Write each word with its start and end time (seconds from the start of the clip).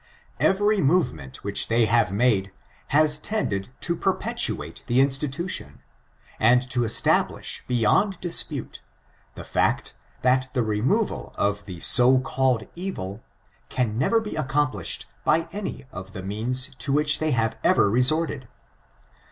* 0.25 0.39
Every 0.55 0.81
movement 0.81 1.43
which 1.43 1.67
they 1.67 1.85
have 1.85 2.11
made 2.11 2.51
has 2.87 3.19
tended 3.19 3.69
to 3.81 3.95
perpetuate 3.95 4.81
the 4.87 4.99
institution, 4.99 5.83
and 6.39 6.67
to 6.71 6.79
estaUishi 6.79 7.61
beyond 7.67 8.19
dispute, 8.19 8.81
the 9.35 9.43
fact, 9.43 9.93
that 10.23 10.51
the 10.55 10.63
removal 10.63 11.35
of 11.37 11.67
the 11.67 11.79
so 11.81 12.17
called 12.17 12.65
evil, 12.73 13.21
can 13.69 13.95
never 13.99 14.19
be 14.19 14.35
accomplished 14.35 15.05
by 15.23 15.47
any 15.51 15.85
of 15.91 16.13
the 16.13 16.23
means 16.23 16.73
to 16.79 16.91
which 16.91 17.19
thej/ 17.19 17.33
have 17.33 17.57
ever 17.63 17.87
resorted. 17.87 18.47